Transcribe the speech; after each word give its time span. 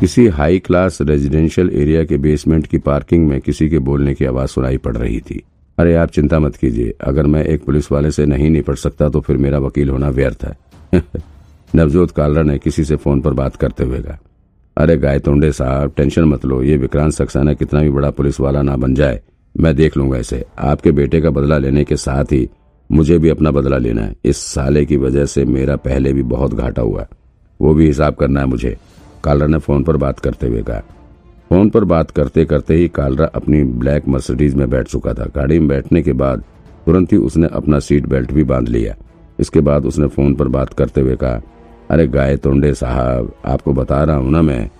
किसी 0.00 0.26
high 0.26 0.58
class 0.58 0.98
residential 1.00 1.70
area 1.70 2.04
के 2.04 2.16
basement 2.16 2.66
की 2.66 2.78
पार्किंग 2.78 3.28
में 3.28 3.40
किसी 3.40 3.68
के 3.68 3.78
बोलने 3.78 4.14
की 4.14 4.24
आवाज़ 4.24 4.50
सुनाई 4.50 4.76
पड़ 4.76 4.96
रही 4.96 5.20
थी। 5.20 5.42
अरे 5.78 5.94
आप 5.94 6.10
चिंता 6.10 6.38
मत 6.38 6.56
कीजिए, 6.56 6.94
अगर 7.00 7.26
मैं 7.26 7.44
एक 7.44 7.64
पुलिस 7.64 7.92
वाले 7.92 8.10
से 8.10 8.26
नहीं 8.26 8.50
निपट 8.50 8.74
सकता 8.74 9.08
तो 9.08 9.20
फिर 9.20 9.36
मेरा 9.36 9.58
वकील 9.58 9.90
होना 9.90 10.08
व्यर्थ 10.08 10.44
है। 10.44 10.58
नवजोत 11.74 12.10
कालरा 12.10 12.42
ने 12.42 12.58
किसी 12.58 12.84
से 12.84 12.96
फ़ोन 12.96 13.20
पर 13.20 13.32
बात 13.32 13.56
करते 13.56 13.84
हुए 13.84 13.98
कहा, 13.98 14.18
अरे 14.76 14.96
गाय 14.96 15.10
गायतोंडे 15.10 15.52
साहब, 15.52 15.92
टेंशन 15.96 16.24
मत 16.24 16.44
लो, 16.44 16.62
ये 16.62 16.76
विक्रांत 16.76 17.12
सक्सेना 17.12 17.54
कितना 17.54 17.80
भी 17.80 17.90
बड़ा 17.90 18.10
पुलिस 18.10 18.40
वाला 18.40 18.62
ना 18.62 18.76
बन 18.76 18.94
जाए। 18.94 19.20
मैं 19.60 19.76
देख 19.76 19.96
लूँगा 19.96 20.18
इसे। 20.18 20.44
आपके 20.58 20.90
बेटे 20.90 21.20
का 21.20 21.30
बदला 21.30 21.58
लेने 21.58 21.84
के 21.84 21.96
साथ 21.96 22.24
ही 22.24 22.48
मुझे 22.92 23.18
भी 23.18 23.28
अपना 23.28 23.50
बदला 23.50 23.78
लेना 23.78 24.02
है। 24.02 24.14
इस 24.24 24.36
साले 24.36 24.84
की 24.84 24.96
वजह 24.96 25.24
से 25.24 25.44
मेरा 25.44 25.76
पहले 25.76 26.12
भी 26.12 26.22
बहुत 26.22 26.54
घाटा 26.54 26.82
हुआ 26.82 27.06
वो 27.60 27.74
भी 27.74 27.86
हिसाब 27.86 28.14
करना 28.14 28.40
है 28.40 28.46
मुझे। 28.46 28.76
कालरा 29.24 29.46
ने 29.46 29.58
फ़ोन 29.58 29.82
पर 29.84 29.96
बात 29.96 30.20
करते 30.20 30.46
हुए 30.46 30.62
कहा। 30.62 30.80
फ़ोन 31.50 31.70
पर 31.70 31.84
बात 31.84 32.10
करते 32.10 32.44
करते 32.44 32.74
ही 32.74 32.88
कालरा 32.88 33.26
अपनी 33.34 33.62
ब्लैक 33.64 34.08
मर्सिडीज 34.08 34.54
में 34.54 34.68
बैठ 34.70 34.88
चुका 34.88 35.14
था। 35.14 35.24
गाड़ी 35.36 35.58
में 35.58 35.68
बैठने 35.68 36.02
के 36.02 36.12
बाद 36.12 36.44
तुरंत 36.86 37.12
ही 37.12 37.18
उसने 37.18 37.48
अपना 37.52 37.78
सीट 37.78 38.06
बेल्ट 38.06 38.32
भी 38.32 38.44
बाँध 38.44 38.68
लिया। 38.68 38.94
इसके 39.38 39.60
बाद 39.60 39.86
उसने 39.86 40.06
फ़ोन 40.06 40.34
पर 40.34 40.48
बात 40.48 40.72
करते 40.72 41.00
हुए 41.00 41.16
कहा, 41.16 41.40
अरे 41.90 42.06
गाय 42.06 42.36
तोंडे 42.36 42.72
साहब, 42.74 43.32
आपको 43.46 43.72
बता 43.72 44.02
रहा 44.04 44.16
हूँ 44.16 44.30
ना 44.30 44.42
मैं। 44.42 44.70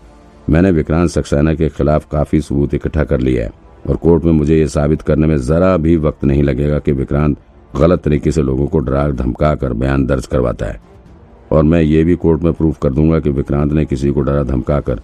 मैंने 0.50 0.70
विक्रांत 0.70 1.10
सक्सेना 1.10 1.54
के 1.54 1.68
खिलाफ 1.68 2.06
काफ़ी 2.10 2.40
सबूत 2.40 2.74
इकट्ठा 2.74 3.04
कर 3.04 3.20
लिया 3.20 3.44
है 3.44 3.52
और 3.88 3.96
कोर्ट 3.96 4.24
में 4.24 4.32
मुझे 4.32 4.58
ये 4.58 4.68
साबित 4.68 5.02
करने 5.02 5.26
में 5.26 5.36
जरा 5.38 5.76
भी 5.76 5.96
वक्त 5.96 6.24
नहीं 6.24 6.42
लगेगा 6.42 6.78
कि 6.78 6.92
विक्रांत 6.92 7.36
गलत 7.76 8.02
तरीके 8.02 8.32
से 8.32 8.42
लोगों 8.42 8.66
को 8.66 8.78
डरा 8.78 9.08
धमका 9.10 9.54
कर 9.54 9.72
बयान 9.72 10.06
दर्ज 10.06 10.26
करवाता 10.26 10.66
है। 10.66 10.80
और 11.52 11.62
मैं 11.62 11.80
ये 11.82 12.02
भी 12.04 12.14
कोर्ट 12.16 12.42
में 12.42 12.52
प्रूफ 12.52 12.78
कर 12.78 12.92
दूँगा 12.92 13.18
कि 13.20 13.30
विक्रांत 13.30 13.72
ने 13.72 13.84
किसी 13.84 14.10
को 14.10 14.20
डरा 14.20 14.42
धमका 14.42 14.80
कर 14.80 15.00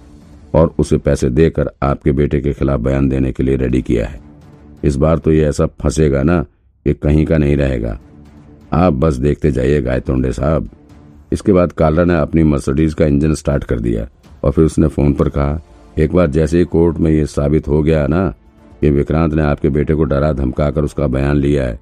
और 0.55 0.75
उसे 0.79 0.97
पैसे 0.99 1.31
देकर 1.31 1.71
आपके 1.83 2.13
बेटे 2.13 2.41
के 2.41 2.53
खिलाफ 2.53 2.81
बयान 2.81 3.09
देने 3.09 3.33
के 3.33 3.43
लिए 3.43 3.57
रेडी 3.57 3.83
किया 3.83 4.07
है। 4.07 4.21
इस 4.85 4.97
बार 4.97 5.19
तो 5.19 5.33
ये 5.33 5.45
ऐसा 5.45 5.67
फंसेगा 5.81 6.23
ना 6.23 6.41
कि 6.87 6.95
कहीं 6.95 7.25
का 7.27 7.39
नहीं 7.39 7.57
रहेगा। 7.57 7.99
आप 8.73 8.93
बस 8.93 9.15
देखते 9.17 9.53
जाइए 9.53 9.81
गायतोंडे 9.83 10.33
साहब। 10.33 10.69
इसके 11.33 11.53
बाद 11.53 11.73
कालरा 11.73 12.05
ने 12.05 12.19
अपनी 12.19 12.43
मर्सिडीज 12.43 12.95
का 12.95 13.07
इंजन 13.07 13.35
स्टार्ट 13.35 13.65
कर 13.65 13.81
दिया 13.81 14.09
और 14.45 14.53
फिर 14.53 14.65
उसने 14.65 14.89
फ़ोन 14.89 15.13
पर 15.13 15.29
कहा, 15.29 15.61
एक 15.99 16.13
बार 16.13 16.31
जैसे 16.31 16.59
ही 16.59 16.65
कोर्ट 16.65 16.99
में 16.99 17.11
ये 17.11 17.27
साबित 17.27 17.69
हो 17.69 17.83
गया 17.83 18.07
ना 18.07 18.29
कि 18.81 18.91
विक्रांत 18.91 19.35
ने 19.35 19.43
आपके 19.43 19.69
बेटे 19.69 19.95
को 19.95 20.05
डरा 20.05 20.33
धमका 20.33 20.71
कर 20.71 20.85
उसका 20.85 21.07
बयान 21.07 21.37
लिया 21.37 21.65
है, 21.65 21.79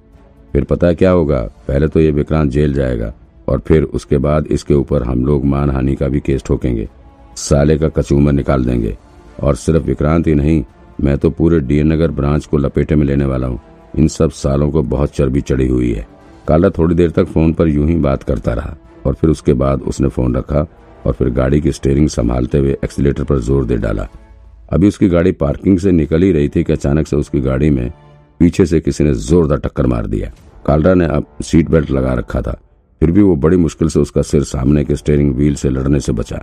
फिर 0.53 0.63
पता 0.63 0.93
क्या 0.93 1.11
होगा? 1.11 1.41
पहले 1.67 1.87
तो 1.87 1.99
ये 1.99 2.11
विक्रांत 2.11 2.51
जेल 2.51 2.73
जाएगा। 2.73 3.13
और 3.51 3.59
फिर 3.59 3.83
उसके 3.83 4.17
बाद 4.17 4.47
इसके 4.47 4.73
ऊपर 4.73 5.03
हम 5.03 5.25
लोग 5.25 5.45
मानहानि 5.45 5.95
का 5.95 6.07
भी 6.07 6.19
केस 6.19 6.43
ठोकेंगे। 6.43 6.87
साले 7.37 7.77
का 7.77 7.89
कचूमर 7.89 8.31
निकाल 8.31 8.65
देंगे। 8.65 8.97
और 9.43 9.55
सिर्फ़ 9.55 9.83
विक्रांत 9.83 10.27
ही 10.27 10.35
नहीं, 10.35 10.63
मैं 11.01 11.17
तो 11.17 11.29
पूरे 11.29 11.59
डीएन 11.59 11.91
नगर 11.93 12.11
ब्रांच 12.11 12.45
को 12.45 12.57
लपेटे 12.57 12.95
में 12.95 13.05
लेने 13.05 13.25
वाला 13.25 13.47
हूँ। 13.47 13.59
इन 13.99 14.07
सब 14.07 14.31
सालों 14.31 14.69
को 14.71 14.81
बहुत 14.83 15.15
चर्बी 15.15 15.41
चढ़ी 15.41 15.67
हुई 15.67 15.91
है। 15.93 16.05
काला 16.47 16.69
थोड़ी 16.69 16.95
देर 16.95 17.11
तक 17.11 17.25
फ़ोन 17.25 17.53
पर 17.53 17.67
यूँ 17.67 17.87
ही 17.87 17.95
बात 17.97 18.23
करता 18.23 18.53
रहा 18.53 18.75
और 19.05 19.13
फिर 19.13 19.29
उसके 19.29 19.53
बाद 19.53 19.81
उसने 19.81 20.07
फ़ोन 20.07 20.35
रखा 20.35 20.65
और 21.05 21.13
फिर 21.13 21.29
गाड़ी 21.29 21.61
की 21.61 21.71
स्टेयरिंग 21.71 22.09
संभालते 22.09 22.57
हुए 22.57 22.77
एक्सीटर 22.83 23.23
पर 23.23 23.39
ज़ोर 23.39 23.65
दे 23.65 23.77
डाला। 23.77 24.07
अभी 24.71 24.87
उसकी 24.87 25.07
गाड़ी 25.09 25.31
पार्किंग 25.31 25.79
से 25.79 25.91
निकल 25.91 26.23
ही 26.23 26.31
रही 26.31 26.49
थी 26.49 26.63
कि 26.63 26.73
अचानक 26.73 27.07
से 27.07 27.15
उसकी 27.15 27.41
गाड़ी 27.41 27.69
में 27.69 27.89
पीछे 28.39 28.65
से 28.65 28.79
किसी 28.79 29.03
ने 29.03 29.13
जोरदार 29.13 29.59
टक्कर 29.59 29.87
मार 29.87 30.07
दिया। 30.07 30.31
कालरा 30.65 30.93
ने 30.93 31.05
अब 31.05 31.25
सीट 31.41 31.69
बेल्ट 31.69 31.91
लगा 31.91 32.13
रखा 32.13 32.41
था। 32.41 32.59
फिर 33.01 33.11
भी 33.11 33.21
वो 33.21 33.35
बड़ी 33.35 33.57
मुश्किल 33.57 33.87
से 33.89 33.99
उसका 33.99 34.21
सिर 34.21 34.43
सामने 34.43 34.83
के 34.85 34.95
स्टेयरिंग 34.95 35.33
व्हील 35.35 35.55
से 35.55 35.69
लड़ने 35.69 35.99
से 35.99 36.11
बचा। 36.11 36.37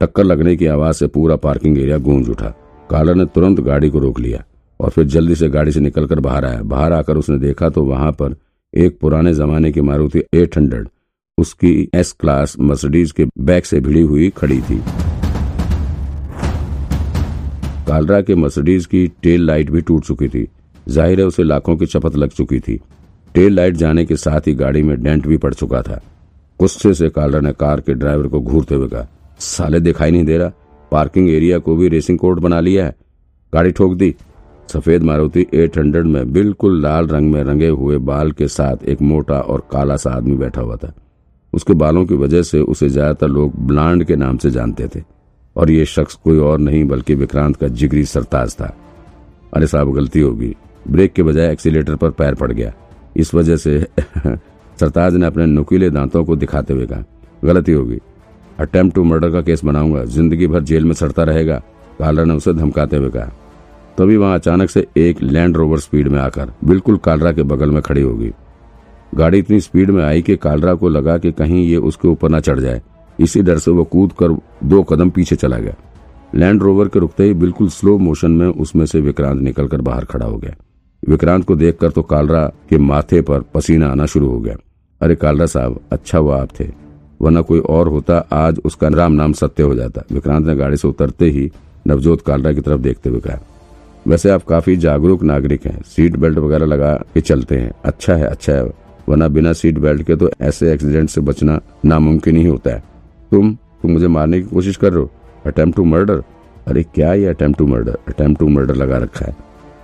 टक्कर 0.00 0.24
लगने 0.24 0.54
की 0.56 0.66
आवाज़ 0.66 0.96
से 0.96 1.06
पूरा 1.06 1.36
पार्किंग 1.36 1.78
एरिया 1.78 1.96
गूंज 1.98 2.28
उठा। 2.30 2.48
कालर 2.90 3.14
ने 3.14 3.24
तुरंत 3.24 3.60
गाड़ी 3.60 3.88
को 3.90 3.98
रोक 3.98 4.18
लिया 4.20 4.42
और 4.80 4.90
फिर 4.90 5.04
जल्दी 5.06 5.34
से 5.34 5.48
गाड़ी 5.48 5.72
से 5.72 5.80
निकलकर 5.80 6.20
बाहर 6.20 6.44
आया। 6.44 6.62
बाहर 6.62 6.92
आकर 6.92 7.16
उसने 7.16 7.38
देखा 7.38 7.68
तो 7.68 7.84
वहाँ 7.84 8.10
पर 8.12 8.34
एक 8.74 8.98
पुराने 9.00 9.32
जमाने 9.34 9.70
की 9.72 9.80
मारुति 9.80 10.22
800 10.36 10.84
उसकी 11.38 11.88
एस 11.94 12.12
क्लास 12.20 12.56
मर्सिडीज 12.60 13.12
के 13.12 13.26
बैक 13.40 13.66
से 13.66 13.80
भिड़ी 13.80 14.02
हुई 14.02 14.28
खड़ी 14.36 14.60
थी। 14.60 14.80
कालरा 17.88 18.20
के 18.20 18.34
मर्सिडीज 18.34 18.86
की 18.86 19.06
टेल 19.22 19.46
लाइट 19.46 19.70
भी 19.70 19.80
टूट 19.80 20.04
चुकी 20.04 20.28
थी। 20.28 20.46
ज़ाहिर 20.88 21.20
है 21.20 21.26
उसे 21.26 21.42
लाखों 21.42 21.76
की 21.76 21.86
चपत 21.86 22.16
लग 22.16 22.30
चुकी 22.30 22.60
थी। 22.60 22.78
टेल 23.36 23.54
लाइट 23.54 23.74
जाने 23.76 24.04
के 24.06 24.16
साथ 24.16 24.46
ही 24.46 24.52
गाड़ी 24.54 24.82
में 24.82 25.02
डेंट 25.02 25.26
भी 25.26 25.36
पड़ 25.36 25.52
चुका 25.54 25.80
था। 25.82 26.00
गुस्से 26.60 26.92
से 26.94 27.08
कालरा 27.08 27.40
ने 27.40 27.52
कार 27.52 27.80
के 27.80 27.94
ड्राइवर 27.94 28.26
को 28.26 28.40
घूरते 28.40 28.74
हुए 28.74 28.88
कहा, 28.88 29.06
साले 29.38 29.80
दिखाई 29.80 30.10
नहीं 30.10 30.24
दे 30.24 30.36
रहा। 30.38 30.52
पार्किंग 30.92 31.28
एरिया 31.30 31.58
को 31.58 31.74
भी 31.76 31.88
रेसिंग 31.88 32.18
कोर्ट 32.18 32.40
बना 32.40 32.60
लिया 32.60 32.84
है। 32.86 32.94
गाड़ी 33.52 33.70
ठोक 33.70 33.94
दी। 33.94 34.14
सफ़ेद 34.68 35.02
मारुति 35.02 35.46
800 35.54 36.04
में 36.04 36.32
बिल्कुल 36.32 36.80
लाल 36.82 37.06
रंग 37.06 37.32
में 37.32 37.42
रंगे 37.42 37.68
हुए 37.68 37.98
बाल 37.98 38.32
के 38.32 38.48
साथ 38.48 38.84
एक 38.84 39.02
मोटा 39.02 39.40
और 39.40 39.66
काला 39.72 39.96
सा 39.96 40.10
आदमी 40.10 40.36
बैठा 40.36 40.60
हुआ 40.60 40.76
था। 40.76 40.92
उसके 41.52 41.74
बालों 41.74 42.06
की 42.06 42.14
वजह 42.14 42.42
से 42.42 42.60
उसे 42.60 42.88
ज़्यादातर 42.88 43.28
लोग 43.28 43.60
ब्लांड 43.66 44.04
के 44.04 44.16
नाम 44.16 44.36
से 44.36 44.50
जानते 44.50 44.88
थे। 44.96 45.02
और 45.56 45.70
ये 45.70 45.84
शख्स 45.86 46.14
कोई 46.14 46.38
और 46.38 46.58
नहीं, 46.58 46.84
बल्कि 46.84 47.14
विक्रांत 47.14 47.56
का 47.56 47.68
जिगरी 47.68 48.04
सरताज 48.04 48.54
था। 48.54 48.74
अरे 49.54 49.66
साहब, 49.66 49.92
गलती 49.94 50.20
होगी। 50.20 50.54
ब्रेक 50.90 51.12
के 51.12 51.22
बजाय 51.22 51.52
एक्सीटर 51.52 51.94
पर 51.96 52.10
पैर 52.10 52.34
पड़ 52.34 52.52
गया। 52.52 52.72
इस 53.16 53.34
वजह 53.34 53.56
से 53.56 53.78
सरताज 54.80 55.14
ने 55.14 55.26
अपने 55.26 55.46
नुकीले 55.46 55.90
दांतों 55.90 56.24
को 56.24 56.36
दिखाते 56.36 56.74
हुए 56.74 56.86
कहा, 56.86 57.04
गलती 57.44 57.72
होगी। 57.72 57.98
अटेम्प्ट 58.60 58.94
टू 58.94 59.04
मर्डर 59.04 59.30
का 59.30 59.40
केस 59.42 59.64
बनाऊँगा। 59.64 60.04
ज़िंदगी 60.04 60.46
भर 60.46 60.62
जेल 60.62 60.84
में 60.84 60.92
सड़ता 60.92 61.22
रहेगा। 61.22 61.62
कालरा 61.98 62.24
ने 62.24 62.34
उसे 62.34 62.52
धमकाते 62.52 62.96
हुए 62.96 63.10
कहा। 63.10 63.32
तभी 63.98 64.16
वहाँ 64.16 64.34
अचानक 64.34 64.70
से 64.70 64.86
एक 64.96 65.22
लैंड 65.22 65.56
रोवर 65.56 65.78
स्पीड 65.78 66.08
में 66.08 66.18
आकर 66.20 66.52
बिल्कुल 66.64 66.96
कालरा 66.96 67.32
के 67.32 67.42
बगल 67.42 67.70
में 67.70 67.82
खड़ी 67.82 68.02
होगी। 68.02 68.30
गाड़ी 69.14 69.38
इतनी 69.38 69.60
स्पीड 69.60 69.90
में 69.90 70.02
आई 70.04 70.22
कि 70.22 70.36
कालरा 70.36 70.74
को 70.74 70.88
लगा 70.88 71.18
कि 71.18 71.32
कहीं 71.32 71.64
ये 71.66 71.76
उसके 71.76 72.08
ऊपर 72.08 72.30
न 72.30 72.40
चढ़ 72.40 72.60
जाए। 72.60 72.82
इसी 73.20 73.42
डर 73.42 73.58
से 73.58 73.70
वो 73.70 73.84
कूद 73.84 74.12
कर 74.12 74.36
दो 74.64 74.82
कदम 74.82 75.10
पीछे 75.10 75.36
चला 75.36 75.58
गया। 75.58 75.74
लैंड 76.34 76.62
रोवर 76.62 76.88
के 76.88 76.98
रुकते 76.98 77.24
ही 77.24 77.34
बिल्कुल 77.34 77.68
स्लो 77.68 77.98
मोशन 77.98 78.30
में 78.30 78.46
उसमें 78.46 78.86
से 78.86 79.00
विक्रांत 79.00 79.40
निकलकर 79.42 79.80
बाहर 79.80 80.04
खड़ा 80.04 80.26
हो 80.26 80.36
गया। 80.36 80.54
विक्रांत 81.02 81.44
को 81.44 81.56
देखकर 81.56 81.90
तो 81.90 82.02
कालरा 82.02 82.46
के 82.70 82.78
माथे 82.78 83.20
पर 83.22 83.40
पसीना 83.54 83.88
आना 83.88 84.06
शुरू 84.06 84.28
हो 84.28 84.38
गया। 84.40 84.56
अरे 85.00 85.14
कालरा 85.14 85.46
साहब 85.46 85.80
अच्छा 85.92 86.18
हुआ 86.18 86.40
आप 86.42 86.48
थे, 86.60 86.68
वरना 87.20 87.40
कोई 87.40 87.60
और 87.60 87.88
होता, 87.88 88.16
आज 88.32 88.60
उसका 88.64 88.88
राम 88.88 89.12
नाम 89.12 89.32
सत्य 89.32 89.62
हो 89.62 89.74
जाता। 89.74 90.02
विक्रांत 90.12 90.46
ने 90.46 90.54
गाड़ी 90.56 90.76
से 90.76 90.88
उतरते 90.88 91.28
ही 91.30 91.50
नवजोत 91.86 92.20
कालरा 92.20 92.52
की 92.52 92.60
तरफ़ 92.60 92.80
देखते 92.80 93.10
हुए 93.10 93.20
कहा, 93.20 93.38
वैसे 94.06 94.30
आप 94.30 94.44
काफ़ी 94.44 94.76
जागरूक 94.76 95.22
नागरिक 95.24 95.66
हैं, 95.66 95.80
सीट 95.86 96.16
बेल्ट 96.16 96.38
वगैरह 96.38 96.66
लगा 96.66 96.94
के 97.14 97.20
चलते 97.20 97.56
हैं। 97.56 97.72
अच्छा 97.84 98.14
है 98.14 98.26
अच्छा 98.26 98.52
है, 98.52 98.64
वरना 99.08 99.28
बिना 99.28 99.52
सीट 99.52 99.78
बेल्ट 99.78 100.02
के 100.02 100.16
तो 100.16 100.30
ऐसे 100.40 100.72
एक्सीडेंट 100.72 101.08
से 101.10 101.20
बचना 101.20 101.60
नामुमकिन 101.84 102.36
ही 102.36 102.46
होता 102.46 102.70
है। 102.70 102.82
तुम 103.32 103.54
तुम 103.82 103.90
मुझे 103.90 104.08
मारने 104.08 104.40
की 104.40 104.46
कोशिश 104.46 104.76
कर 104.76 104.92
रहे 104.92 105.02
हो? 105.02 105.10
Attempt 105.46 105.76
to 105.76 105.84
murder? 105.84 106.22
अरे 106.66 106.82
क्या 106.84 107.12
ये 107.14 107.26
attempt 107.26 107.58
to 107.58 107.66
murder? 107.66 107.98
Attempt 108.08 108.40
to 108.40 108.48
murder 108.48 108.74
लगा 108.74 108.98
रखा 108.98 109.26
है। 109.26 109.36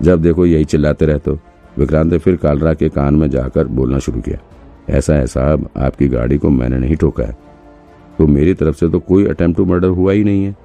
जब 0.04 0.22
देखो 0.22 0.46
यही 0.46 0.64
चिल्लाते 0.64 1.06
रहते 1.06 1.30
हो। 1.30 1.38
विक्रांत 1.78 2.12
ने 2.12 2.18
फिर 2.18 2.36
कालरा 2.36 2.74
के 2.74 2.88
कान 2.88 3.14
में 3.14 3.30
जाकर 3.30 3.66
बोलना 3.66 3.98
शुरू 3.98 4.20
किया। 4.20 4.38
ऐसा 4.90 5.14
है 5.14 5.26
साहब 5.26 5.68
आपकी 5.76 6.08
गाड़ी 6.08 6.38
को 6.38 6.50
मैंने 6.50 6.78
नहीं 6.78 6.96
ठोका 6.96 7.24
है। 7.24 7.38
तो 8.18 8.26
मेरी 8.26 8.54
तरफ़ 8.54 8.76
से 8.76 8.88
तो 8.88 9.00
कोई 9.00 9.26
अटेम्प्ट 9.26 9.56
टू 9.56 9.64
मर्डर 9.64 9.88
हुआ 9.88 10.12
ही 10.12 10.24
नहीं 10.24 10.44
है। 10.44 10.56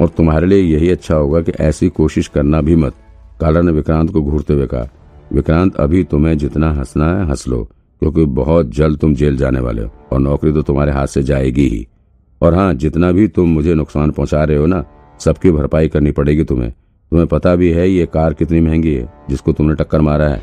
और 0.00 0.08
तुम्हारे 0.08 0.46
लिए 0.46 0.58
यही 0.58 0.90
अच्छा 0.90 1.14
होगा 1.14 1.40
कि 1.40 1.52
ऐसी 1.60 1.88
कोशिश 1.88 2.28
करना 2.28 2.60
भी 2.60 2.76
मत, 2.76 2.94
कालरा 3.40 3.62
ने 3.62 3.72
विक्रांत 3.72 4.10
को 4.10 4.22
घूरते 4.22 4.54
हुए 4.54 4.66
कहा। 4.66 4.88
विक्रांत, 5.32 5.76
अभी 5.76 6.04
तुम्हें 6.04 6.38
जितना 6.38 6.72
हंसना 6.72 7.18
है, 7.18 7.28
हंस 7.28 7.48
लो, 7.48 7.68
क्योंकि 8.00 8.24
बहुत 8.24 8.70
जल्द 8.70 8.98
तुम 8.98 9.14
जेल 9.14 9.36
जाने 9.36 9.60
वाले 9.60 9.82
हो, 9.82 9.90
और 10.12 10.20
नौकरी 10.20 10.52
तो 10.52 10.62
तुम्हारे 10.62 10.92
हाथ 10.92 11.06
से 11.06 11.22
जाएगी 11.22 11.68
ही। 11.68 11.86
और 12.42 12.54
हाँ 12.54 12.74
जितना 12.74 13.12
भी 13.12 13.28
तुम 13.28 13.48
मुझे 13.48 13.74
नुकसान 13.74 14.10
पहुँचा 14.10 14.44
रहे 14.44 14.56
हो 14.56 14.66
ना, 14.66 14.84
सबकी 15.20 15.50
भरपाई 15.50 15.88
करनी 15.88 16.12
पड़ेगी 16.12 16.44
तुम्हें। 16.44 16.72
तुम्हें 17.12 17.28
पता 17.28 17.54
भी 17.54 17.70
है 17.70 17.88
ये 17.90 18.04
कार 18.06 18.34
कितनी 18.34 18.60
महँगी 18.60 18.92
है, 18.94 19.08
जिसको 19.30 19.52
तुमने 19.52 19.74
टक्कर 19.74 20.00
मारा 20.00 20.28
है। 20.28 20.40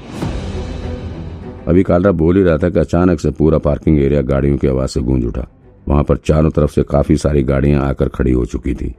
अभी 1.67 1.83
कालरा 1.83 2.11
बोल 2.11 2.37
ही 2.37 2.43
रहा 2.43 2.57
था 2.57 2.69
कि 2.69 2.79
अचानक 2.79 3.19
से 3.19 3.31
पूरा 3.31 3.57
पार्किंग 3.57 3.99
एरिया 3.99 4.21
गाड़ियों 4.21 4.57
की 4.57 4.67
आवाज़ 4.67 4.89
से 4.89 5.01
गूंज 5.01 5.25
उठा। 5.25 5.47
वहाँ 5.87 6.03
पर 6.03 6.17
चारों 6.17 6.51
तरफ़ 6.51 6.71
से 6.71 6.83
काफ़ी 6.83 7.17
सारी 7.17 7.43
गाड़ियाँ 7.43 7.81
आकर 7.85 8.09
खड़ी 8.09 8.31
हो 8.31 8.45
चुकी 8.45 8.73
थी। 8.73 8.93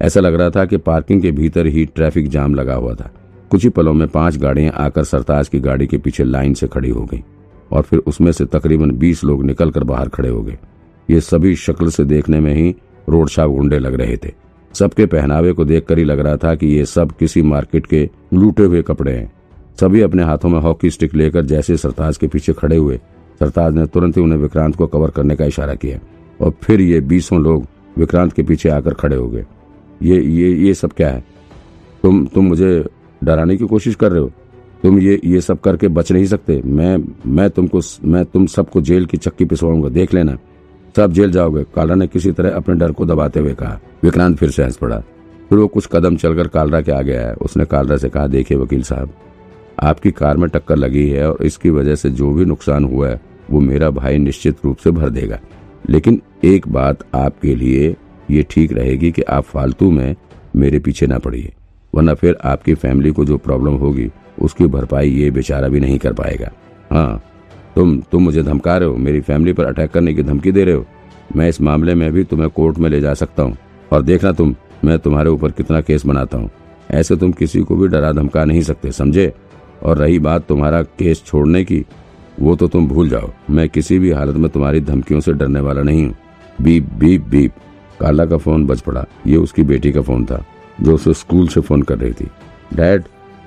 ऐसा 0.00 0.20
लग 0.20 0.34
रहा 0.34 0.50
था 0.50 0.64
कि 0.64 0.76
पार्किंग 0.76 1.22
के 1.22 1.30
भीतर 1.32 1.66
ही 1.66 1.84
ट्रैफ़िक 1.86 2.28
जाम 2.28 2.54
लगा 2.54 2.74
हुआ 2.74 2.94
था। 2.94 3.10
कुछ 3.50 3.64
ही 3.64 3.70
पलों 3.70 3.94
में 3.94 4.08
पाँच 4.08 4.36
गाड़ियाँ 4.36 4.72
आकर 4.76 5.04
सरताज 5.04 5.48
की 5.48 5.60
गाड़ी 5.60 5.86
के 5.86 5.98
पीछे 5.98 6.24
लाइन 6.24 6.54
से 6.54 6.66
खड़ी 6.66 6.90
हो 6.90 7.04
गई 7.04 7.22
और 7.72 7.82
फिर 7.82 7.98
उसमें 7.98 8.32
से 8.32 8.44
तकरीबन 8.46 8.90
बीस 8.90 9.24
लोग 9.24 9.44
निकलकर 9.44 9.84
बाहर 9.84 10.08
खड़े 10.08 10.28
हो 10.28 10.42
गए। 10.42 10.58
ये 11.08 11.20
सभी 11.20 11.56
शक्ल 11.56 11.88
से 11.88 12.04
देखने 12.04 12.40
में 12.40 12.54
ही 12.54 12.74
रोड 13.08 13.28
छाप 13.28 13.50
गुंडे 13.50 13.78
लग 13.78 13.94
रहे 13.94 14.16
थे। 14.16 14.32
सबके 14.78 15.06
पहनावे 15.06 15.52
को 15.52 15.64
देखकर 15.64 15.98
ही 15.98 16.04
लग 16.04 16.20
रहा 16.20 16.36
था 16.36 16.54
कि 16.54 16.66
ये 16.66 16.84
सब 16.86 17.12
किसी 17.12 17.42
मार्केट 17.42 17.86
के 17.86 18.08
लूटे 18.34 18.62
हुए 18.62 18.82
कपड़े 18.82 19.12
हैं। 19.12 19.32
सभी 19.80 20.00
अपने 20.00 20.22
हाथों 20.22 20.48
में 20.48 20.58
हॉकी 20.60 20.90
स्टिक 20.90 21.14
लेकर 21.14 21.44
जैसे 21.44 21.76
सरताज 21.76 22.16
के 22.16 22.26
पीछे 22.26 22.52
खड़े 22.52 22.76
हुए, 22.76 22.96
सरताज 23.40 23.74
ने 23.74 23.86
तुरंत 23.86 24.16
ही 24.16 24.22
उन्हें 24.22 24.38
विक्रांत 24.38 24.76
को 24.76 24.86
कवर 24.86 25.10
करने 25.10 25.36
का 25.36 25.44
इशारा 25.44 25.74
किया 25.74 25.98
और 26.40 26.52
फिर 26.62 26.80
ये 26.80 27.00
बीसों 27.00 27.40
लोग 27.42 27.66
विक्रांत 27.96 28.32
के 28.32 28.42
पीछे 28.42 28.68
आकर 28.68 28.94
खड़े 28.94 29.16
हो 29.16 29.28
गए। 29.28 29.44
ये 30.02 30.20
ये 30.22 30.52
ये 30.56 30.74
सब 30.74 30.92
क्या 30.92 31.08
है? 31.10 31.24
तुम 32.02 32.26
तुम 32.26 32.44
मुझे 32.44 32.84
डराने 33.24 33.56
की 33.56 33.66
कोशिश 33.66 33.94
कर 33.94 34.12
रहे 34.12 34.20
हो? 34.20 34.30
तुम 34.82 34.98
ये 34.98 35.20
ये 35.24 35.40
सब 35.40 35.60
करके 35.60 35.88
बच 35.88 36.12
नहीं 36.12 36.26
सकते। 36.26 36.60
मैं 36.64 36.96
मैं 37.26 37.48
तुमको 37.50 37.80
मैं 38.04 38.24
तुम 38.24 38.46
सबको 38.46 38.80
जेल 38.80 39.06
की 39.06 39.16
चक्की 39.16 39.44
पिसवाऊँगा। 39.44 39.88
देख 39.88 40.14
लेना। 40.14 40.36
सब 40.98 41.12
जेल 41.12 41.30
जाओगे। 41.30 41.62
कालरा 41.74 41.94
ने 41.94 42.06
किसी 42.06 42.30
तरह 42.32 42.54
अपने 42.56 42.74
डर 42.74 42.92
को 42.92 43.04
दबाते 43.06 43.40
हुए 43.40 43.52
कहा। 43.54 43.78
विक्रांत 44.02 44.36
फिर 44.36 44.50
से 44.50 44.62
हंस 44.64 44.76
पड़ा। 44.76 44.98
फिर 45.50 45.58
वो 45.58 45.66
कुछ 45.66 45.88
कदम 45.92 46.16
चलकर 46.16 46.48
कालरा 46.48 46.80
के 46.80 46.92
आगे 46.92 47.14
आया। 47.14 47.34
उसने 47.42 47.64
कालरा 47.64 47.96
से 47.96 48.08
कहा, 48.08 48.26
देखिए 48.26 48.58
वकील 48.58 48.82
साहब, 48.82 49.10
आपकी 49.82 50.10
कार 50.10 50.36
में 50.36 50.48
टक्कर 50.50 50.76
लगी 50.76 51.08
है 51.08 51.30
और 51.30 51.42
इसकी 51.42 51.70
वजह 51.70 51.94
से 51.94 52.10
जो 52.10 52.30
भी 52.30 52.44
नुकसान 52.44 52.84
हुआ 52.84 53.08
है, 53.08 53.20
वो 53.50 53.60
मेरा 53.60 53.90
भाई 53.90 54.18
निश्चित 54.18 54.64
रूप 54.64 54.76
से 54.76 54.90
भर 54.90 55.10
देगा। 55.10 55.38
लेकिन 55.90 56.20
एक 56.44 56.68
बात 56.68 57.04
आपके 57.14 57.54
लिए 57.54 57.94
ये 58.30 58.44
ठीक 58.50 58.72
रहेगी 58.72 59.10
कि 59.12 59.22
आप 59.22 59.44
फालतू 59.44 59.90
में 59.90 60.14
मेरे 60.56 60.78
पीछे 60.78 61.06
ना 61.06 61.18
पड़िए, 61.18 61.52
वरना 61.92 62.14
फिर 62.14 62.36
आपकी 62.44 62.74
फैमिली 62.74 63.10
को 63.10 63.24
जो 63.24 63.38
प्रॉब्लम 63.38 63.74
होगी, 63.76 64.10
उसकी 64.40 64.66
भरपाई 64.66 65.10
ये 65.10 65.30
बेचारा 65.30 65.68
भी 65.68 65.80
नहीं 65.80 65.98
कर 65.98 66.12
पाएगा। 66.12 66.52
हाँ 66.90 67.22
तुम 67.74 68.00
तुम 68.00 68.22
मुझे 68.22 68.42
धमका 68.42 68.76
रहे 68.76 68.88
हो, 68.88 68.96
मेरी 68.96 69.20
फैमिली 69.20 69.52
पर 69.52 69.64
अटैक 69.64 69.90
करने 69.90 70.14
की 70.14 70.22
धमकी 70.22 70.52
दे 70.52 70.64
रहे 70.64 70.74
हो। 70.74 70.86
मैं 71.36 71.48
इस 71.48 71.60
मामले 71.60 71.94
में 71.94 72.12
भी 72.12 72.24
तुम्हें 72.24 72.50
कोर्ट 72.50 72.78
में 72.78 72.90
ले 72.90 73.00
जा 73.00 73.14
सकता 73.14 73.42
हूँ। 73.42 73.56
और 73.92 74.02
देखना 74.02 74.32
तुम, 74.32 74.54
मैं 74.84 74.98
तुम्हारे 74.98 75.30
ऊपर 75.30 75.50
कितना 75.50 75.80
केस 75.80 76.06
बनाता 76.06 76.38
हूँ। 76.38 76.50
ऐसे 76.90 77.16
तुम 77.16 77.32
किसी 77.32 77.60
को 77.60 77.76
भी 77.76 77.88
डरा 77.88 78.12
धमका 78.12 78.44
नहीं 78.44 78.62
सकते, 78.62 78.92
समझे? 78.92 79.32
और 79.82 79.98
रही 79.98 80.18
बात 80.18 80.46
तुम्हारा 80.46 80.82
केस 80.82 81.22
छोड़ने 81.26 81.64
की, 81.64 81.84
वो 82.40 82.56
तो 82.56 82.68
तुम 82.68 82.88
भूल 82.88 83.08
जाओ। 83.08 83.30
मैं 83.50 83.68
किसी 83.68 83.98
भी 83.98 84.10
हालत 84.10 84.36
में 84.36 84.50
तुम्हारी 84.50 84.80
धमकियों 84.80 85.20
से 85.20 85.32
डरने 85.32 85.60
वाला 85.60 85.82
नहीं 85.82 86.06
हूँ। 86.06 86.14
Beep 86.62 86.88
beep 86.94 87.26
beep. 87.26 87.52
काला 88.00 88.24
का 88.24 88.36
फ़ोन 88.36 88.66
बज 88.66 88.80
पड़ा। 88.80 89.04
ये 89.26 89.36
उसकी 89.36 89.62
बेटी 89.62 89.92
का 89.92 90.00
फ़ोन 90.00 90.24
था, 90.24 90.44
जो 90.82 90.94
उसे 90.94 91.14
स्कूल 91.14 91.48
से 91.48 91.60
फ़ोन 91.60 91.82
कर 91.82 91.98
रही 91.98 92.12
थी। 92.12 92.28
डैड, 92.74 93.04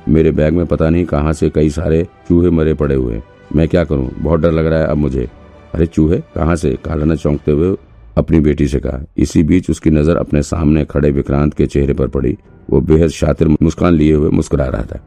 मेरे 0.09 0.31
बैग 0.31 0.53
में 0.53 0.65
पता 0.65 0.89
नहीं 0.89 1.05
कहाँ 1.05 1.33
से 1.33 1.49
कई 1.49 1.69
सारे 1.69 2.03
चूहे 2.27 2.49
मरे 2.49 2.73
पड़े 2.73 2.95
हुए 2.95 3.21
मैं 3.55 3.67
क्या 3.67 3.83
करूँ? 3.83 4.09
बहुत 4.19 4.39
डर 4.39 4.51
लग 4.51 4.65
रहा 4.65 4.79
है 4.79 4.87
अब 4.87 4.97
मुझे। 4.97 5.29
अरे, 5.73 5.85
चूहे, 5.85 6.17
कहाँ 6.17 6.55
से? 6.55 6.77
काला 6.85 7.05
ने 7.05 7.17
चौंकते 7.17 7.51
हुए 7.51 7.77
अपनी 8.17 8.39
बेटी 8.39 8.67
से 8.67 8.79
कहा। 8.79 9.05
इसी 9.17 9.43
बीच 9.43 9.69
उसकी 9.69 9.89
नज़र 9.89 10.17
अपने 10.17 10.41
सामने 10.41 10.85
खड़े 10.85 11.11
विक्रांत 11.11 11.53
के 11.53 11.65
चेहरे 11.65 11.93
पर 11.93 12.07
पड़ी। 12.07 12.37
वो 12.69 12.81
बेहद 12.81 13.09
शातिर 13.09 13.47
मुस्कान 13.47 13.93
लिए 13.93 14.13
हुए 14.13 14.29
मुस्कुरा 14.29 14.65
रहा 14.65 14.81
था। 14.81 15.05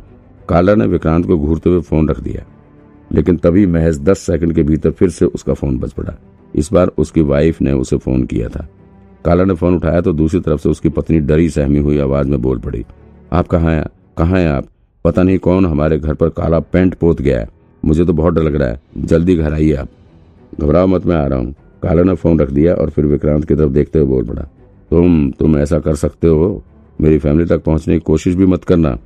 काला 0.48 0.74
ने 0.74 0.86
विक्रांत 0.86 1.26
को 1.26 1.38
घूरते 1.38 1.70
हुए 1.70 1.80
फ़ोन 1.80 2.08
रख 2.08 2.20
दिया। 2.20 2.44
लेकिन 3.12 3.36
तभी 3.36 3.66
महज 3.66 4.00
दस 4.00 4.18
सेकंड 4.18 4.54
के 4.54 4.62
भीतर 4.62 4.90
फिर 4.90 5.10
से 5.10 5.24
उसका 5.24 5.54
फ़ोन 5.54 5.78
बज 5.78 5.92
पड़ा। 5.92 6.14
इस 6.54 6.72
बार 6.72 6.88
उसकी 6.98 7.20
वाइफ 7.20 7.62
ने 7.62 7.72
उसे 7.72 7.96
फ़ोन 7.96 8.24
किया 8.24 8.48
था। 8.48 8.68
काला 9.24 9.44
ने 9.44 9.54
फ़ोन 9.54 9.74
उठाया 9.74 10.00
तो 10.00 10.12
दूसरी 10.12 10.40
तरफ़ 10.40 10.60
से 10.60 10.68
उसकी 10.68 10.88
पत्नी 10.88 11.18
डरी 11.18 11.50
सहमी 11.50 11.78
हुई 11.78 11.98
आवाज़ 11.98 12.28
में 12.28 12.42
बोल 12.42 12.58
पड़ी। 12.58 12.84
आप 13.32 13.46
कहाँ 13.46 13.72
हैं? 13.72 13.84
कहाँ 14.18 14.38
हैं 14.38 14.48
आप? 14.48 14.66
पता 15.04 15.22
नहीं 15.22 15.38
कौन 15.38 15.66
हमारे 15.66 15.98
घर 15.98 16.14
पर 16.14 16.28
काला 16.28 16.58
पेंट 16.58 16.94
पोत 16.94 17.20
गया 17.22 17.40
है। 17.40 17.48
मुझे 17.84 18.04
तो 18.04 18.12
बहुत 18.12 18.34
डर 18.34 18.42
लग 18.42 18.54
रहा 18.54 18.68
है। 18.68 18.80
जल्दी 18.98 19.36
घर 19.36 19.52
आइए 19.52 19.72
आप। 19.74 19.88
घबराओ 20.60 20.86
मत, 20.86 21.06
मैं 21.06 21.16
आ 21.16 21.26
रहा 21.26 21.38
हूँ। 21.38 21.54
काला 21.82 22.02
ने 22.02 22.14
फ़ोन 22.14 22.38
रख 22.40 22.50
दिया 22.50 22.74
और 22.74 22.90
फिर 22.90 23.06
विक्रांत 23.06 23.44
की 23.44 23.54
तरफ़ 23.54 23.72
देखते 23.72 23.98
हुए 23.98 24.08
बोल 24.08 24.24
पड़ा, 24.24 24.42
तुम 24.90 25.30
तुम 25.30 25.56
ऐसा 25.58 25.78
कर 25.78 25.94
सकते 25.94 26.28
हो। 26.28 26.62
मेरी 26.98 27.18
फैमिली 27.18 27.46
तक 27.46 27.62
पहुँचने 27.62 27.94
की 27.94 28.00
कोशिश 28.02 28.34
भी 28.34 28.46
मत 28.46 28.64
करना। 28.64 28.96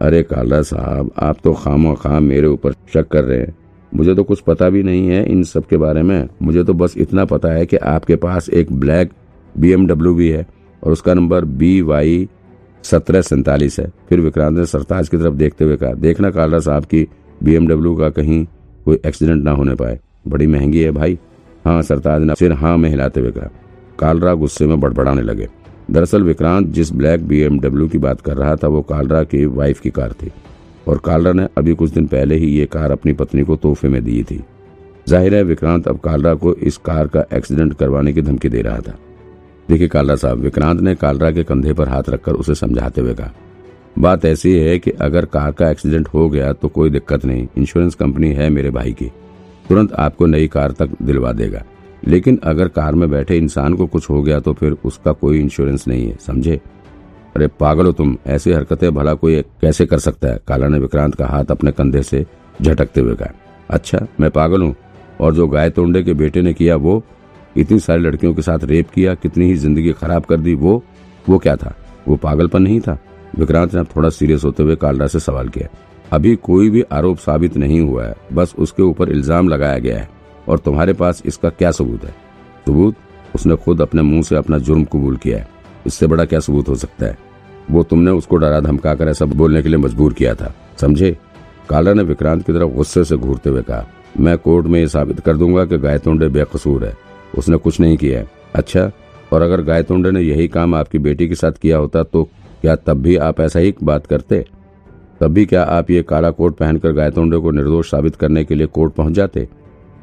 अरे 0.00 0.22
काला 0.22 0.60
साहब, 0.62 1.10
आप 1.18 1.36
तो 1.44 1.52
खामो 1.54 1.94
खाम 1.94 2.22
मेरे 2.24 2.46
ऊपर 2.46 2.72
शक 2.94 3.08
कर 3.08 3.24
रहे 3.24 3.38
हैं। 3.38 3.54
मुझे 3.92 4.14
तो 4.14 4.22
कुछ 4.24 4.40
पता 4.40 4.68
भी 4.68 4.82
नहीं 4.82 5.08
है 5.08 5.24
इन 5.24 5.42
सब 5.44 5.66
के 5.66 5.76
बारे 5.76 6.02
में। 6.02 6.28
मुझे 6.42 6.62
तो 6.64 6.74
बस 6.74 6.94
इतना 6.96 7.24
पता 7.24 7.52
है 7.52 7.66
कि 7.66 7.76
आपके 7.76 8.16
पास 8.16 8.48
एक 8.50 8.72
ब्लैक 8.72 9.10
बीएमडब्ल्यू 9.54 10.14
भी 10.14 10.28
है 10.28 10.46
और 10.82 10.92
उसका 10.92 11.14
नंबर 11.14 11.44
बी 11.44 11.80
वाई 11.82 12.28
सत्रह 12.84 13.20
सैतालीस 13.22 13.78
है। 13.80 13.90
फिर 14.08 14.20
विक्रांत 14.20 14.58
ने 14.58 14.64
सरताज 14.66 15.08
की 15.08 15.16
तरफ़ 15.16 15.34
देखते 15.34 15.64
हुए 15.64 15.76
कहा, 15.76 15.92
देखना 15.92 16.30
कालरा 16.30 16.58
साहब 16.60 16.84
की 16.84 17.06
बीएमडब्ल्यू 17.42 17.94
का 17.96 18.08
कहीं 18.10 18.44
कोई 18.84 18.98
एक्सीडेंट 19.06 19.42
ना 19.44 19.50
होने 19.50 19.74
पाए। 19.74 19.98
बड़ी 20.28 20.46
महँगी 20.46 20.80
है 20.80 20.90
भाई। 20.90 21.18
हाँ 21.64 21.80
सरताज 21.82 22.22
ने 22.22 22.34
सिर 22.34 22.52
हाँ 22.52 22.76
में 22.76 22.88
हिलाते 22.90 23.20
हुए 23.20 23.30
कहा। 23.30 23.50
कालरा 23.98 24.34
गुस्से 24.34 24.66
में 24.66 24.80
बड़बड़ाने 24.80 25.22
लगे। 25.22 25.48
दरअसल 25.90 26.22
विक्रांत 26.22 26.66
जिस 26.68 26.92
ब्लैक 26.92 27.26
बीएमडब्ल्यू 27.28 27.88
की 27.88 27.98
बात 27.98 28.20
कर 28.20 28.36
रहा 28.36 28.56
था, 28.56 28.68
वो 28.68 28.82
कालरा 28.82 29.22
की 29.24 29.44
वाइफ 29.46 29.80
की 29.80 29.90
कार 29.90 30.12
थी। 30.12 30.30
और 30.88 30.98
कालरा 30.98 31.32
ने 31.32 31.46
अभी 31.58 31.74
कुछ 31.74 31.90
दिन 31.90 32.06
पहले 32.06 32.36
ही 32.36 32.46
ये 32.48 32.66
कार 32.66 32.90
अपनी 32.90 33.12
पत्नी 33.12 33.42
को 33.42 33.56
तोहफे 33.56 33.88
में 33.88 34.02
दी 34.04 34.22
थी। 34.22 34.40
ज़ाहिर 35.08 35.34
है 35.34 35.42
विक्रांत 35.42 35.88
अब 35.88 35.98
कालरा 35.98 36.34
को 36.34 36.54
इस 36.54 36.76
कार 36.76 37.06
का 37.06 37.24
एक्सीडेंट 37.32 37.74
करवाने 37.74 38.12
की 38.12 38.22
धमकी 38.22 38.48
दे 38.48 38.62
रहा 38.62 38.78
था। 38.78 38.96
देखिए 39.68 39.88
कालरा 39.88 40.16
साहब, 40.16 40.38
विक्रांत 40.38 40.80
ने 40.80 40.94
कालरा 40.94 41.30
के 41.30 41.44
कंधे 41.44 41.72
पर 41.72 41.88
हाथ 41.88 42.08
रखकर 42.08 42.32
उसे 42.32 42.54
समझाते 42.54 43.00
हुए 43.00 43.14
कहा। 43.14 43.32
बात 43.96 44.24
ऐसी 44.24 44.52
है 44.54 44.78
कि 44.78 44.90
अगर 44.90 45.24
कार 45.24 45.52
का 45.52 45.68
एक्सीडेंट 45.70 46.08
हो 46.08 46.28
गया 46.30 46.52
तो 46.52 46.68
कोई 46.68 46.90
दिक्कत 46.90 47.24
नहीं। 47.24 47.46
इंश्योरेंस 47.58 47.94
कंपनी 47.94 48.32
है 48.32 48.48
मेरे 48.50 48.70
भाई 48.70 48.92
की। 48.92 49.10
तुरंत 49.68 49.92
आपको 49.92 50.26
नई 50.26 50.48
कार 50.48 50.72
तक 50.72 50.90
दिलवा 51.02 51.32
देगा। 51.32 51.62
लेकिन 52.02 52.38
अगर 52.44 52.68
कार 52.68 52.94
में 52.94 53.10
बैठे 53.10 53.36
इंसान 53.36 53.74
को 53.74 53.86
कुछ 53.86 54.08
हो 54.10 54.22
गया 54.22 54.38
तो 54.40 54.52
फिर 54.52 54.76
उसका 54.84 55.12
कोई 55.12 55.40
इंश्योरेंस 55.40 55.86
नहीं 55.88 56.06
है, 56.06 56.16
समझे? 56.16 56.60
अरे 57.36 57.46
पागल 57.60 57.86
हो 57.86 57.92
तुम, 57.92 58.16
ऐसी 58.26 58.52
हरकतें 58.52 58.94
भला 58.94 59.14
कोई 59.14 59.40
कैसे 59.60 59.86
कर 59.86 59.98
सकता 59.98 60.28
है? 60.28 60.40
काला 60.48 60.68
ने 60.68 60.78
विक्रांत 60.78 61.14
का 61.14 61.26
हाथ 61.26 61.50
अपने 61.50 61.72
कंधे 61.72 62.02
से 62.02 62.24
झटकते 62.62 63.00
हुए 63.00 63.14
कहा 63.14 63.32
अच्छा 63.70 64.06
मैं 64.20 64.30
पागल 64.30 64.62
हूँ, 64.62 64.74
और 65.20 65.34
जो 65.34 65.46
गाय 65.48 65.70
तोंडे 65.70 66.02
के 66.02 66.14
बेटे 66.14 66.42
ने 66.42 66.52
किया 66.54 66.76
वो, 66.76 67.02
इतनी 67.56 67.78
सारी 67.78 68.02
लड़कियों 68.02 68.34
के 68.34 68.42
साथ 68.42 68.64
रेप 68.64 68.90
किया, 68.90 69.14
कितनी 69.14 69.46
ही 69.46 69.56
ज़िंदगी 69.56 69.92
खराब 69.92 70.24
कर 70.24 70.36
दी, 70.36 70.54
वो 70.54 70.82
वो 71.28 71.38
क्या 71.38 71.56
था? 71.56 71.74
वो 72.08 72.16
पागलपन 72.16 72.62
नहीं 72.62 72.80
था? 72.80 72.98
विक्रांत 73.34 73.74
ने 73.74 73.82
थोड़ा 73.86 74.08
सीरियस 74.10 74.44
होते 74.44 74.62
हुए 74.62 74.76
कालरा 74.76 75.06
से 75.06 75.20
सवाल 75.20 75.48
किया, 75.48 75.68
अभी 76.12 76.34
कोई 76.38 76.70
भी 76.70 76.82
आरोप 76.92 77.18
साबित 77.18 77.56
नहीं 77.56 77.80
हुआ 77.80 78.04
है, 78.04 78.14
बस 78.32 78.54
उसके 78.58 78.82
ऊपर 78.82 79.10
इल्ज़ाम 79.10 79.48
लगाया 79.48 79.78
गया 79.78 79.98
है, 79.98 80.08
और 80.48 80.58
तुम्हारे 80.58 80.92
पास 80.92 81.22
इसका 81.26 81.50
क्या 81.50 81.70
सबूत 81.70 82.04
है? 82.04 82.14
सबूत? 82.66 82.96
उसने 83.34 83.56
खुद 83.56 83.80
अपने 83.80 84.02
मुँह 84.02 84.22
से 84.22 84.36
अपना 84.36 84.58
जुर्म 84.58 84.84
कबूल 84.84 85.16
किया 85.16 85.38
है। 85.38 85.48
इससे 85.86 86.06
बड़ा 86.06 86.24
क्या 86.24 86.40
सबूत 86.40 86.68
हो 86.68 86.74
सकता 86.74 87.06
है? 87.06 87.16
वो 87.70 87.82
तुमने 87.82 88.10
उसको 88.10 88.36
डरा 88.36 88.58
धमका 88.60 88.94
कर 88.94 89.08
ऐसा 89.08 89.24
बोलने 89.26 89.62
के 89.62 89.68
लिए 89.68 89.78
मजबूर 89.78 90.12
किया 90.12 90.34
था, 90.34 90.54
समझे? 90.80 91.16
काला 91.68 91.92
ने 91.94 92.02
विक्रांत 92.02 92.46
की 92.46 92.52
तरफ़ 92.52 92.70
गुस्से 92.70 93.04
से 93.04 93.16
घूरते 93.16 93.50
हुए 93.50 93.62
कहा, 93.62 93.86
मैं 94.18 94.36
कोर्ट 94.38 94.66
में 94.66 94.78
ये 94.80 94.86
साबित 94.88 95.20
कर 95.20 95.36
दूँगा 95.36 95.64
कि 95.64 95.78
गायतोंडे 95.78 96.28
बेकसूर 96.28 96.84
है। 96.84 96.96
उसने 97.38 97.56
कुछ 97.56 97.78
नहीं 97.80 97.96
किया 97.96 98.18
है। 98.18 98.30
अच्छा 98.54 98.90
और 99.32 99.42
अगर 99.42 99.60
गायतोंडे 99.62 100.10
ने 100.10 100.20
यही 100.20 100.48
काम 100.48 100.74
आपकी 100.74 100.98
बेटी 100.98 101.28
के 101.28 101.34
साथ 101.34 101.52
किया 101.52 101.76
होता 101.76 102.02
तो 102.02 102.28
क्या 102.62 102.74
तब 102.76 103.00
भी 103.02 103.16
आप 103.18 103.40
ऐसा 103.40 103.60
ही 103.60 103.74
बात 103.82 104.06
करते? 104.06 104.44
तब 105.20 105.32
भी 105.32 105.44
क्या 105.46 105.62
आप 105.62 105.90
ये 105.90 106.02
काला 106.02 106.30
कोट 106.30 106.56
पहनकर 106.56 106.92
गायतोंडे 106.92 107.38
को 107.38 107.50
निर्दोष 107.50 107.90
साबित 107.90 108.16
करने 108.16 108.44
के 108.44 108.54
लिए 108.54 108.66
कोर्ट 108.66 108.92
पहुँच 108.92 109.12
जाते? 109.12 109.48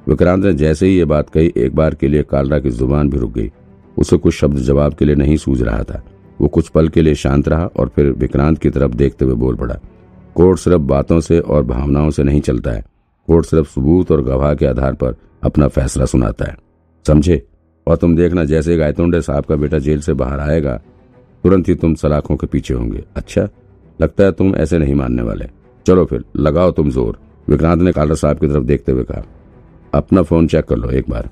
विक्रांत 0.07 0.43
ने 0.45 0.53
जैसे 0.53 0.87
ही 0.87 0.97
ये 0.97 1.05
बात 1.05 1.29
कही, 1.29 1.53
एक 1.57 1.75
बार 1.75 1.95
के 1.95 2.07
लिए 2.07 2.23
कालरा 2.23 2.59
की 2.59 2.69
ज़ुबान 2.69 3.09
भी 3.09 3.17
रुक 3.17 3.31
गई। 3.31 3.51
उसे 3.97 4.17
कुछ 4.17 4.33
शब्द 4.33 4.57
जवाब 4.57 4.93
के 4.93 5.05
लिए 5.05 5.15
नहीं 5.15 5.37
सूझ 5.37 5.61
रहा 5.61 5.83
था। 5.83 6.03
वो 6.39 6.47
कुछ 6.47 6.67
पल 6.67 6.87
के 6.87 7.01
लिए 7.01 7.15
शांत 7.15 7.47
रहा 7.47 7.65
और 7.65 7.87
फिर 7.87 8.11
विक्रांत 8.11 8.57
की 8.57 8.69
तरफ़ 8.69 8.91
देखते 8.91 9.25
हुए 9.25 9.35
बोल 9.35 9.55
पड़ा, 9.55 9.75
कोर्ट 10.35 10.59
सिर्फ़ 10.59 10.81
बातों 10.83 11.19
से 11.19 11.39
और 11.39 11.63
भावनाओं 11.63 12.09
से 12.09 12.23
नहीं 12.23 12.41
चलता 12.41 12.71
है। 12.71 12.83
कोर्ट 13.27 13.45
सिर्फ़ 13.45 13.69
सबूत 13.69 14.11
और 14.11 14.23
गवाह 14.23 14.53
के 14.53 14.65
आधार 14.65 14.93
पर 14.93 15.15
अपना 15.43 15.67
फैसला 15.67 16.05
सुनाता 16.05 16.45
है। 16.45 16.55
समझे? 17.05 17.43
और 17.87 17.95
तुम 17.95 18.15
देखना, 18.15 18.43
जैसे 18.43 18.77
गायतोंडे 18.77 19.21
साहब 19.21 19.45
का 19.45 19.55
बेटा 19.55 19.79
जेल 19.79 19.99
से 19.99 20.13
बाहर 20.13 20.39
आएगा 20.39 20.79
तुरंत 21.43 21.69
ही 21.69 21.75
तुम 21.75 21.93
सलाखों 21.95 22.35
के 22.37 22.47
पीछे 22.47 22.73
होंगे। 22.73 23.03
अच्छा 23.15 23.47
लगता 23.99 24.23
है 24.23 24.31
तुम 24.31 24.55
ऐसे 24.55 24.77
नहीं 24.77 24.95
मानने 24.95 25.21
वाले। 25.21 25.45
चलो 25.85 26.05
फिर, 26.05 26.23
लगाओ 26.37 26.71
तुम 26.71 26.89
ज़ोर, 26.89 27.19
विक्रांत 27.47 27.81
ने 27.81 27.91
कालर 27.91 28.15
साहब 28.15 28.39
की 28.39 28.47
तरफ़ 28.47 28.63
देखते 28.63 28.91
हुए 28.91 29.03
कहा। 29.03 29.23
अपना 29.93 30.21
फ़ोन 30.21 30.47
चेक 30.47 30.65
कर 30.65 30.77
लो 30.77 30.89
एक 30.89 31.09
बार। 31.09 31.29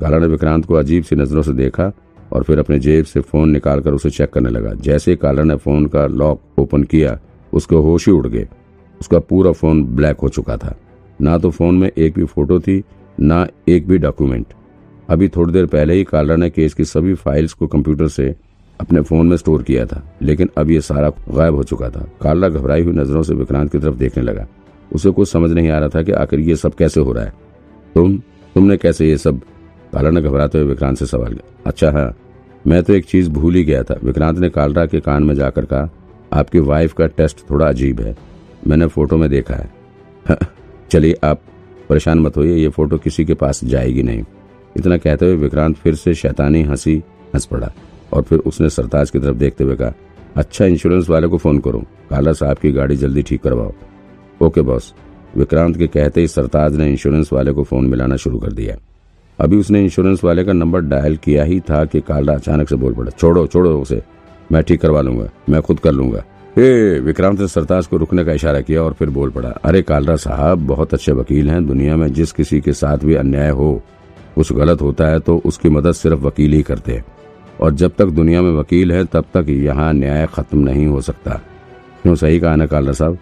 काला 0.00 0.18
ने 0.18 0.26
विक्रांत 0.26 0.64
को 0.64 0.74
अजीब 0.74 1.04
सी 1.04 1.16
नज़रों 1.16 1.42
से 1.42 1.52
देखा 1.52 1.92
और 2.32 2.42
फिर 2.42 2.58
अपने 2.58 2.78
जेब 2.78 3.04
से 3.04 3.20
फ़ोन 3.20 3.50
निकालकर 3.50 3.92
उसे 3.92 4.10
चेक 4.10 4.30
करने 4.30 4.50
लगा। 4.50 4.72
जैसे 4.74 5.10
ही 5.10 5.16
काला 5.16 5.42
ने 5.42 5.56
फ़ोन 5.56 5.86
का 5.86 6.06
लॉक 6.06 6.40
ओपन 6.58 6.84
किया, 6.84 7.18
उसके 7.52 7.76
होश 7.76 8.08
ही 8.08 8.12
उड़ 8.12 8.26
गए। 8.26 8.48
उसका 9.00 9.18
पूरा 9.18 9.52
फ़ोन 9.52 9.84
ब्लैक 9.84 10.16
हो 10.16 10.28
चुका 10.28 10.56
था। 10.56 10.76
ना 11.20 11.38
तो 11.38 11.50
फ़ोन 11.50 11.74
में 11.74 11.90
एक 11.98 12.14
भी 12.14 12.24
फ़ोटो 12.24 12.60
थी, 12.60 12.82
ना 13.20 13.46
एक 13.68 13.88
भी 13.88 13.98
डॉक्यूमेंट। 13.98 14.46
अभी 15.08 15.28
थोड़ी 15.28 15.52
देर 15.52 15.66
पहले 15.66 15.94
ही 15.94 16.04
कालरा 16.04 16.36
ने 16.36 16.50
केस 16.50 16.74
की 16.74 16.84
सभी 16.84 17.14
फाइल्स 17.14 17.52
को 17.52 17.66
कंप्यूटर 17.66 18.08
से 18.08 18.34
अपने 18.80 19.00
फ़ोन 19.00 19.26
में 19.26 19.36
स्टोर 19.36 19.62
किया 19.62 19.86
था, 19.86 20.02
लेकिन 20.22 20.48
अब 20.58 20.70
ये 20.70 20.80
सारा 20.80 21.10
गायब 21.30 21.54
हो 21.54 21.62
चुका 21.62 21.88
था। 21.90 22.08
कालरा 22.22 22.48
घबराई 22.48 22.82
हुई 22.82 22.92
नज़रों 22.92 23.22
से 23.22 23.34
विक्रांत 23.34 23.72
की 23.72 23.78
तरफ़ 23.78 23.94
देखने 23.94 24.22
लगा। 24.22 24.46
उसे 24.92 25.10
कुछ 25.10 25.28
समझ 25.28 25.50
नहीं 25.50 25.68
आ 25.68 25.78
रहा 25.78 25.88
था 25.88 26.02
कि 26.02 26.12
आखिर 26.12 26.40
ये 26.40 26.56
सब 26.56 26.74
कैसे 26.74 27.00
हो 27.00 27.12
रहा 27.12 27.24
है। 27.24 27.32
तुम, 27.94 28.16
तुमने 28.54 28.76
कैसे 28.76 29.08
ये 29.08 29.18
सब? 29.18 29.40
कालरा 29.92 30.10
ने 30.10 30.22
घबराते 30.22 30.58
हुए 30.58 30.68
विक्रांत 30.68 30.98
से 30.98 31.06
सवाल 31.06 31.32
किया। 31.32 31.62
अच्छा 31.66 31.90
हाँ 31.90 32.14
मैं 32.66 32.82
तो 32.82 32.92
एक 32.92 33.04
चीज़ 33.04 33.30
भूल 33.30 33.54
ही 33.54 33.64
गया 33.64 33.82
था। 33.82 33.98
विक्रांत 34.04 34.38
ने 34.38 34.48
कालरा 34.50 34.86
के 34.86 35.00
कान 35.00 35.22
में 35.22 35.34
जाकर 35.34 35.64
कहा, 35.64 35.88
आपकी 36.32 36.58
वाइफ 36.58 36.92
का 36.92 37.06
टेस्ट 37.06 37.44
थोड़ा 37.50 37.68
अजीब 37.68 38.00
है। 38.00 38.16
मैंने 38.66 38.86
फ़ोटो 38.86 39.16
में 39.16 39.28
देखा 39.30 39.54
है। 39.54 40.38
चलिए 40.90 41.16
आप 41.24 41.40
परेशान 41.88 42.18
मत 42.18 42.36
होइए, 42.36 42.56
ये 42.56 42.68
फ़ोटो 42.68 42.98
किसी 42.98 43.24
के 43.24 43.34
पास 43.34 43.64
जाएगी 43.64 44.02
नहीं। 44.02 44.22
इतना 44.76 44.96
कहते 44.96 45.26
हुए 45.26 45.34
विक्रांत 45.34 45.76
फिर 45.76 45.94
से 45.94 46.14
शैतानी 46.14 46.62
हँसी, 46.62 47.02
हंस 47.34 47.44
पड़ा। 47.46 47.72
और 48.14 48.22
फिर 48.22 48.38
उसने 48.40 48.68
सरताज 48.70 49.10
की 49.10 49.18
तरफ़ 49.18 49.36
देखते 49.36 49.64
हुए 49.64 49.76
कहा 49.76 49.92
अच्छा 50.36 50.64
इंश्योरेंस 50.64 51.08
वाले 51.10 51.28
को 51.28 51.38
फ़ोन 51.38 51.58
करो। 51.58 51.78
काला 52.10 52.32
साहब 52.32 52.58
की 52.58 52.72
गाड़ी 52.72 52.96
जल्दी 52.96 53.22
ठीक 53.22 53.42
करवाओ। 53.42 53.72
ओके 54.40 54.62
बॉस 54.62 54.92
विक्रांत 55.36 55.76
के 55.76 55.86
कहते 55.86 56.20
ही 56.20 56.28
सरताज 56.28 56.76
ने 56.76 56.90
इंश्योरेंस 56.90 57.32
वाले 57.32 57.52
को 57.52 57.62
फ़ोन 57.64 57.86
मिलाना 57.86 58.16
शुरू 58.16 58.38
कर 58.38 58.52
दिया। 58.52 58.76
अभी 59.38 59.56
उसने 59.56 59.82
इंश्योरेंस 59.84 60.24
वाले 60.24 60.44
का 60.44 60.52
नंबर 60.52 60.80
डायल 60.80 61.16
किया 61.16 61.44
ही 61.44 61.60
था 61.60 61.84
कि 61.84 62.00
काला 62.00 62.34
अचानक 62.34 62.68
से 62.68 62.76
बोल 62.76 62.92
पड़ा, 62.94 63.10
छोड़ो 63.10 63.46
छोड़ो 63.46 63.80
उसे। 63.80 64.02
मैं 64.52 64.62
ठीक 64.62 64.80
करवा 64.80 65.00
लूँगा। 65.00 65.28
मैं 65.48 65.62
खुद 65.62 65.78
कर 65.78 65.92
लूँगा. 65.92 66.22
हे, 66.56 66.98
विक्रांत 67.00 67.40
ने 67.40 67.48
सरताज 67.48 67.86
को 67.86 67.96
रुकने 67.96 68.24
का 68.24 68.32
इशारा 68.32 68.60
किया 68.60 68.82
और 68.82 68.92
फिर 68.92 69.10
बोल 69.10 69.30
पड़ा, 69.30 69.48
अरे 69.48 69.82
कालरा 69.82 70.16
साहब, 70.16 70.66
बहुत 70.66 70.94
अच्छे 70.94 71.12
वकील 71.12 71.50
हैं। 71.50 71.66
दुनिया 71.66 71.96
में 71.96 72.12
जिस 72.12 72.32
किसी 72.32 72.60
के 72.60 72.72
साथ 72.72 72.98
भी 72.98 73.14
अन्याय 73.14 73.50
हो 73.50 73.82
कुछ 74.34 74.52
गलत 74.52 74.82
होता 74.82 75.06
है 75.06 75.18
तो 75.20 75.36
उसकी 75.46 75.68
मदद 75.68 75.92
सिर्फ़ 75.92 76.20
वकील 76.20 76.52
ही 76.52 76.62
करते 76.62 76.92
हैं। 76.92 77.04
और 77.60 77.74
जब 77.74 77.92
तक 77.98 78.04
दुनिया 78.04 78.42
में 78.42 78.52
वकील 78.52 78.92
है, 78.92 79.04
तब 79.04 79.24
तक 79.34 79.46
यहाँ 79.48 79.92
न्याय 79.92 80.26
खत्म 80.34 80.58
नहीं 80.58 80.86
हो 80.86 81.00
सकता। 81.00 81.40
क्यों 82.02 82.14
सही 82.14 82.40
कहा 82.40 82.56
ना 82.56 82.66
काला 82.66 82.92
साहब? 82.92 83.18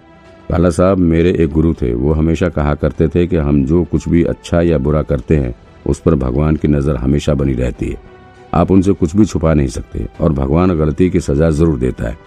काला 0.50 0.70
साहब 0.70 0.98
मेरे 0.98 1.32
एक 1.32 1.50
गुरु 1.50 1.74
थे। 1.74 1.94
वो 1.94 2.12
हमेशा 2.12 2.48
कहा 2.48 2.74
करते 2.74 3.08
थे 3.08 3.26
कि 3.26 3.36
हम 3.36 3.64
जो 3.64 3.84
कुछ 3.84 4.08
भी 4.08 4.22
अच्छा 4.24 4.60
या 4.60 4.78
बुरा 4.78 5.02
करते 5.02 5.36
हैं, 5.36 5.54
उस 5.86 6.00
पर 6.00 6.14
भगवान 6.14 6.56
की 6.56 6.68
नज़र 6.68 6.96
हमेशा 6.96 7.34
बनी 7.34 7.54
रहती 7.54 7.88
है। 7.88 7.96
आप 8.54 8.70
उनसे 8.70 8.92
कुछ 8.92 9.16
भी 9.16 9.24
छुपा 9.24 9.54
नहीं 9.54 9.68
सकते 9.68 10.06
और 10.20 10.32
भगवान 10.32 10.78
गलती 10.78 11.10
की 11.10 11.20
सजा 11.20 11.50
ज़रूर 11.50 11.78
देता 11.78 12.08
है। 12.08 12.18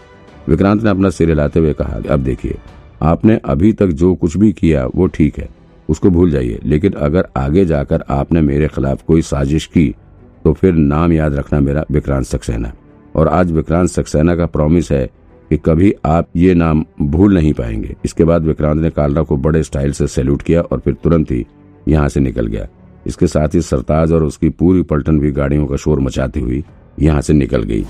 विक्रांत 0.49 0.83
ने 0.83 0.89
अपना 0.89 1.09
सिर 1.09 1.29
हिलाते 1.29 1.59
हुए 1.59 1.73
कहा, 1.73 1.99
अब 2.09 2.19
देखिए, 2.19 2.57
आपने 3.01 3.39
अभी 3.45 3.73
तक 3.73 3.87
जो 3.87 4.15
कुछ 4.15 4.37
भी 4.37 4.53
किया, 4.53 4.85
वो 4.95 5.07
ठीक 5.07 5.37
है। 5.39 5.49
उसको 5.89 6.09
भूल 6.09 6.31
जाइए। 6.31 6.59
लेकिन 6.63 6.91
अगर 6.91 7.27
आगे 7.37 7.65
जाकर 7.65 8.03
आपने 8.09 8.41
मेरे 8.41 8.67
खिलाफ 8.67 9.03
कोई 9.03 9.21
साजिश 9.21 9.65
की 9.65 9.95
तो 10.45 10.51
फिर 10.53 10.73
नाम 10.73 11.13
याद 11.13 11.35
रखना 11.35 11.59
मेरा 11.59 11.83
विक्रांत 11.91 12.25
सक्सेना। 12.25 12.71
और 13.15 13.27
आज 13.27 13.51
विक्रांत 13.51 13.89
सक्सेना 13.89 14.35
का 14.35 14.45
प्रॉमिस 14.45 14.91
है 14.91 15.05
कि 15.51 15.57
कभी 15.57 15.93
आप 16.05 16.27
ये 16.35 16.53
नाम 16.53 16.83
भूल 17.01 17.33
नहीं 17.33 17.53
पाएँगे। 17.53 17.95
इसके 18.05 18.23
बाद 18.23 18.45
विक्रांत 18.45 18.81
ने 18.81 18.89
कालरा 18.89 19.23
को 19.23 19.37
बड़े 19.37 19.63
स्टाइल 19.63 19.91
से 19.91 20.07
सैल्यूट 20.07 20.41
किया 20.41 20.61
और 20.61 20.79
फिर 20.79 20.93
तुरंत 21.03 21.31
ही 21.31 21.45
यहाँ 21.87 22.09
से 22.09 22.19
निकल 22.19 22.47
गया। 22.47 22.67
इसके 23.07 23.27
साथ 23.27 23.55
ही 23.55 23.61
सरताज 23.61 24.11
और 24.11 24.23
उसकी 24.23 24.49
पूरी 24.51 24.81
पलटन 24.83 25.19
भी 25.19 25.31
गाड़ियों 25.31 25.65
का 25.67 25.75
शोर 25.75 25.99
मचाती 25.99 26.39
हुई 26.39 26.63
यहाँ 26.99 27.21
से 27.21 27.33
निकल 27.33 27.63
गई। 27.63 27.85